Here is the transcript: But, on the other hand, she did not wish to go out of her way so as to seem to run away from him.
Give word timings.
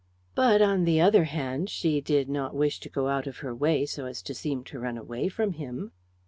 But, 0.33 0.63
on 0.63 0.85
the 0.85 0.99
other 0.99 1.25
hand, 1.25 1.69
she 1.69 2.01
did 2.01 2.27
not 2.27 2.55
wish 2.55 2.79
to 2.79 2.89
go 2.89 3.07
out 3.07 3.27
of 3.27 3.37
her 3.45 3.53
way 3.53 3.85
so 3.85 4.07
as 4.07 4.23
to 4.23 4.33
seem 4.33 4.63
to 4.63 4.79
run 4.79 4.97
away 4.97 5.29
from 5.29 5.53
him. 5.53 5.91